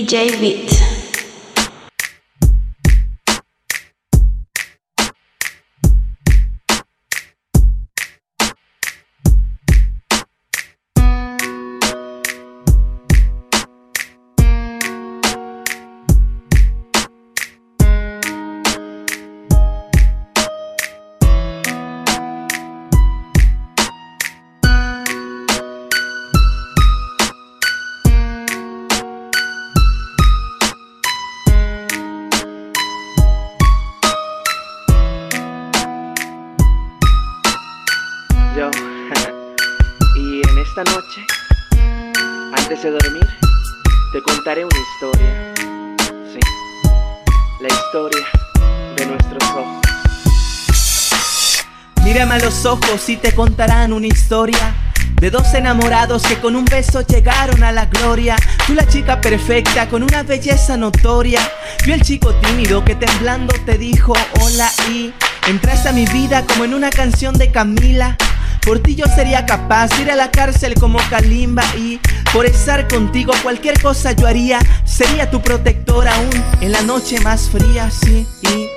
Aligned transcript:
DJ 0.00 0.40
Beat. 0.40 1.09
noche, 40.84 41.24
antes 42.56 42.82
de 42.82 42.90
dormir, 42.90 43.26
te 44.12 44.22
contaré 44.22 44.64
una 44.64 44.78
historia. 44.78 45.54
Sí, 46.32 46.40
la 47.60 47.68
historia 47.68 48.26
de 48.96 49.06
nuestros 49.06 49.44
ojos. 49.50 49.80
Mírame 52.02 52.34
a 52.34 52.38
los 52.38 52.64
ojos 52.64 53.08
y 53.08 53.16
te 53.18 53.34
contarán 53.34 53.92
una 53.92 54.06
historia. 54.06 54.74
De 55.20 55.30
dos 55.30 55.52
enamorados 55.52 56.22
que 56.22 56.38
con 56.38 56.56
un 56.56 56.64
beso 56.64 57.02
llegaron 57.02 57.62
a 57.62 57.72
la 57.72 57.86
gloria. 57.86 58.36
Tú 58.66 58.72
la 58.74 58.88
chica 58.88 59.20
perfecta 59.20 59.86
con 59.88 60.02
una 60.02 60.22
belleza 60.22 60.78
notoria. 60.78 61.40
Yo 61.84 61.92
el 61.92 62.00
chico 62.02 62.34
tímido 62.36 62.82
que 62.84 62.94
temblando 62.94 63.54
te 63.66 63.76
dijo 63.76 64.14
hola 64.40 64.70
y 64.90 65.12
entraste 65.46 65.90
a 65.90 65.92
mi 65.92 66.06
vida 66.06 66.46
como 66.46 66.64
en 66.64 66.72
una 66.72 66.88
canción 66.88 67.34
de 67.34 67.50
Camila. 67.52 68.16
Por 68.62 68.80
ti 68.80 68.94
yo 68.94 69.06
sería 69.14 69.46
capaz 69.46 69.88
de 69.88 70.02
ir 70.02 70.10
a 70.10 70.16
la 70.16 70.30
cárcel 70.30 70.74
como 70.74 70.98
Kalimba 71.08 71.64
y 71.76 71.98
por 72.32 72.46
estar 72.46 72.86
contigo 72.88 73.32
cualquier 73.42 73.80
cosa 73.80 74.12
yo 74.12 74.26
haría. 74.26 74.58
Sería 74.84 75.30
tu 75.30 75.40
protector 75.40 76.06
aún 76.06 76.44
en 76.60 76.72
la 76.72 76.82
noche 76.82 77.18
más 77.20 77.48
fría, 77.48 77.90
sí. 77.90 78.26
Y 78.42 78.68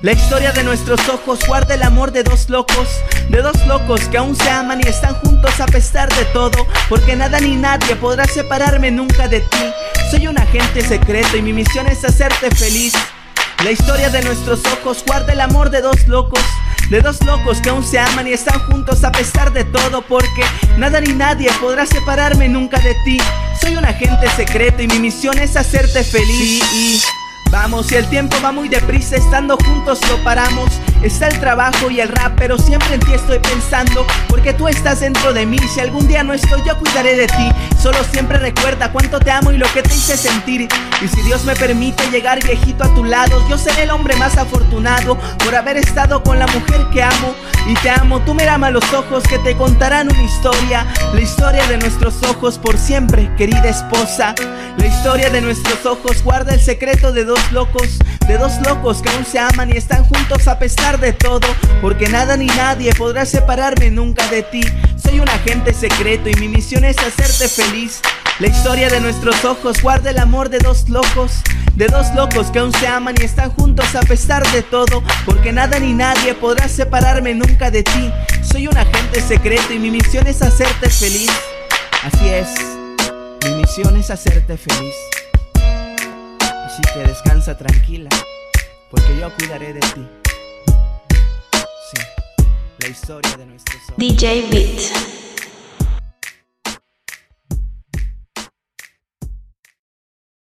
la 0.00 0.12
historia 0.12 0.52
de 0.52 0.64
nuestros 0.64 1.08
ojos 1.08 1.40
guarda 1.46 1.74
el 1.74 1.82
amor 1.82 2.12
de 2.12 2.22
dos 2.22 2.48
locos, 2.50 2.88
de 3.28 3.42
dos 3.42 3.66
locos 3.66 4.00
que 4.08 4.18
aún 4.18 4.34
se 4.36 4.48
aman 4.50 4.80
y 4.82 4.88
están 4.88 5.14
juntos 5.14 5.60
a 5.60 5.66
pesar 5.66 6.08
de 6.08 6.24
todo, 6.26 6.66
porque 6.88 7.14
nada 7.16 7.38
ni 7.40 7.56
nadie 7.56 7.96
podrá 7.96 8.24
separarme 8.24 8.90
nunca 8.90 9.28
de 9.28 9.40
ti. 9.40 9.72
Soy 10.10 10.26
un 10.26 10.38
agente 10.38 10.82
secreto 10.82 11.36
y 11.36 11.42
mi 11.42 11.52
misión 11.52 11.86
es 11.88 12.04
hacerte 12.04 12.50
feliz. 12.54 12.94
La 13.64 13.70
historia 13.70 14.10
de 14.10 14.22
nuestros 14.22 14.60
ojos 14.66 15.04
guarda 15.06 15.32
el 15.32 15.40
amor 15.40 15.70
de 15.70 15.82
dos 15.82 16.08
locos 16.08 16.42
de 16.92 17.00
dos 17.00 17.24
locos 17.24 17.58
que 17.62 17.70
aún 17.70 17.82
se 17.82 17.98
aman 17.98 18.28
y 18.28 18.32
están 18.34 18.58
juntos 18.66 19.02
a 19.02 19.10
pesar 19.10 19.50
de 19.50 19.64
todo 19.64 20.02
porque 20.02 20.42
nada 20.76 21.00
ni 21.00 21.14
nadie 21.14 21.50
podrá 21.58 21.86
separarme 21.86 22.50
nunca 22.50 22.78
de 22.80 22.94
ti. 23.06 23.16
Soy 23.58 23.76
un 23.76 23.84
agente 23.86 24.28
secreto 24.36 24.82
y 24.82 24.88
mi 24.88 24.98
misión 24.98 25.38
es 25.38 25.56
hacerte 25.56 26.04
feliz. 26.04 26.62
y 26.74 27.00
vamos, 27.50 27.90
y 27.90 27.94
el 27.94 28.06
tiempo 28.10 28.36
va 28.44 28.52
muy 28.52 28.68
deprisa, 28.68 29.16
estando 29.16 29.56
juntos 29.56 30.00
lo 30.10 30.22
paramos. 30.22 30.70
Está 31.02 31.26
el 31.26 31.40
trabajo 31.40 31.90
y 31.90 32.00
el 32.00 32.08
rap, 32.08 32.34
pero 32.36 32.56
siempre 32.58 32.94
en 32.94 33.00
ti 33.00 33.12
estoy 33.12 33.40
pensando 33.40 34.06
Porque 34.28 34.52
tú 34.52 34.68
estás 34.68 35.00
dentro 35.00 35.32
de 35.32 35.46
mí, 35.46 35.58
si 35.74 35.80
algún 35.80 36.06
día 36.06 36.22
no 36.22 36.32
estoy 36.32 36.62
yo 36.64 36.78
cuidaré 36.78 37.16
de 37.16 37.26
ti. 37.26 37.52
Solo 37.80 37.98
siempre 38.12 38.38
recuerda 38.38 38.92
cuánto 38.92 39.18
te 39.18 39.30
amo 39.30 39.50
y 39.50 39.58
lo 39.58 39.66
que 39.72 39.82
te 39.82 39.94
hice 39.94 40.16
sentir. 40.16 40.68
Y 41.02 41.08
si 41.08 41.22
Dios 41.22 41.44
me 41.44 41.56
permite 41.56 42.08
llegar 42.10 42.42
viejito 42.42 42.84
a 42.84 42.94
tu 42.94 43.04
lado 43.04 43.44
Yo 43.48 43.58
seré 43.58 43.82
el 43.82 43.90
hombre 43.90 44.14
más 44.16 44.36
afortunado 44.36 45.18
Por 45.44 45.54
haber 45.54 45.76
estado 45.76 46.22
con 46.22 46.38
la 46.38 46.46
mujer 46.46 46.86
que 46.92 47.02
amo. 47.02 47.34
Y 47.66 47.74
te 47.74 47.90
amo, 47.90 48.20
tú 48.20 48.34
mirame 48.34 48.68
a 48.68 48.70
los 48.70 48.92
ojos 48.92 49.22
que 49.24 49.38
te 49.38 49.56
contarán 49.56 50.10
una 50.10 50.22
historia. 50.22 50.86
La 51.14 51.20
historia 51.20 51.66
de 51.68 51.78
nuestros 51.78 52.22
ojos 52.24 52.58
por 52.58 52.76
siempre, 52.76 53.32
querida 53.36 53.68
esposa. 53.68 54.34
La 54.76 54.86
historia 54.86 55.30
de 55.30 55.40
nuestros 55.40 55.86
ojos 55.86 56.22
guarda 56.22 56.54
el 56.54 56.60
secreto 56.60 57.12
de 57.12 57.24
dos 57.24 57.52
locos 57.52 57.98
De 58.26 58.38
dos 58.38 58.52
locos 58.66 59.02
que 59.02 59.10
aún 59.10 59.26
se 59.26 59.38
aman 59.38 59.70
y 59.70 59.76
están 59.76 60.04
juntos 60.04 60.48
a 60.48 60.58
pesar 60.58 60.98
de 60.98 61.12
todo, 61.12 61.46
porque 61.80 62.08
nada 62.08 62.36
ni 62.36 62.46
nadie 62.46 62.94
podrá 62.94 63.26
separarme 63.26 63.90
nunca 63.90 64.26
de 64.28 64.42
ti. 64.42 64.62
Soy 64.96 65.20
un 65.20 65.28
agente 65.28 65.74
secreto 65.74 66.30
y 66.30 66.34
mi 66.36 66.48
misión 66.48 66.84
es 66.84 66.96
hacerte 66.98 67.48
feliz. 67.48 68.00
La 68.38 68.46
historia 68.46 68.88
de 68.88 69.00
nuestros 69.00 69.44
ojos 69.44 69.82
guarda 69.82 70.10
el 70.10 70.18
amor 70.18 70.48
de 70.48 70.58
dos 70.58 70.88
locos, 70.88 71.42
de 71.74 71.86
dos 71.86 72.14
locos 72.14 72.50
que 72.50 72.60
aún 72.60 72.72
se 72.72 72.86
aman 72.86 73.14
y 73.20 73.24
están 73.24 73.50
juntos 73.50 73.94
a 73.94 74.00
pesar 74.00 74.46
de 74.52 74.62
todo, 74.62 75.02
porque 75.26 75.52
nada 75.52 75.78
ni 75.78 75.92
nadie 75.92 76.34
podrá 76.34 76.68
separarme 76.68 77.34
nunca 77.34 77.70
de 77.70 77.82
ti. 77.82 78.10
Soy 78.42 78.66
un 78.66 78.76
agente 78.76 79.20
secreto 79.20 79.72
y 79.74 79.78
mi 79.78 79.90
misión 79.90 80.26
es 80.26 80.40
hacerte 80.42 80.88
feliz. 80.88 81.30
Así 82.02 82.28
es, 82.28 82.48
mi 83.44 83.60
misión 83.60 83.96
es 83.96 84.10
hacerte 84.10 84.56
feliz. 84.56 85.11
Así 86.72 86.80
que 86.94 87.00
descansa 87.00 87.54
tranquila, 87.54 88.08
porque 88.90 89.14
yo 89.20 89.30
cuidaré 89.36 89.74
de 89.74 89.80
ti 89.80 90.08
la 92.78 92.88
historia 92.88 93.36
de 93.36 93.44
nuestros 93.44 93.82
DJ 93.98 94.48
Beat. 94.50 95.31